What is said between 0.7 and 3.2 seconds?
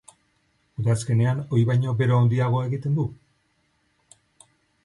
Udazkenean ohi baino bero handiagoa egiten du?